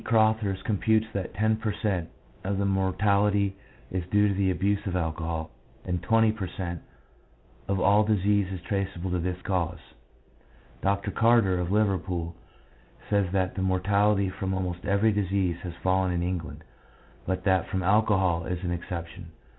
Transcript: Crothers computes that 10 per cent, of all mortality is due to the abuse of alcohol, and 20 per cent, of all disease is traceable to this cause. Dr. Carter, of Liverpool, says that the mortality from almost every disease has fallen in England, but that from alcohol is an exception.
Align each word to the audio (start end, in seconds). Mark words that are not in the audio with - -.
Crothers 0.03 0.59
computes 0.63 1.05
that 1.13 1.35
10 1.35 1.57
per 1.57 1.71
cent, 1.71 2.09
of 2.43 2.59
all 2.59 2.65
mortality 2.65 3.55
is 3.91 4.03
due 4.09 4.27
to 4.29 4.33
the 4.33 4.49
abuse 4.49 4.83
of 4.87 4.95
alcohol, 4.95 5.51
and 5.85 6.01
20 6.01 6.31
per 6.31 6.47
cent, 6.47 6.81
of 7.67 7.79
all 7.79 8.03
disease 8.03 8.51
is 8.51 8.59
traceable 8.61 9.11
to 9.11 9.19
this 9.19 9.39
cause. 9.43 9.77
Dr. 10.81 11.11
Carter, 11.11 11.59
of 11.59 11.71
Liverpool, 11.71 12.35
says 13.11 13.31
that 13.33 13.53
the 13.53 13.61
mortality 13.61 14.31
from 14.31 14.55
almost 14.55 14.85
every 14.85 15.11
disease 15.11 15.57
has 15.61 15.75
fallen 15.83 16.11
in 16.11 16.23
England, 16.23 16.63
but 17.27 17.43
that 17.43 17.67
from 17.67 17.83
alcohol 17.83 18.45
is 18.47 18.63
an 18.63 18.71
exception. 18.71 19.31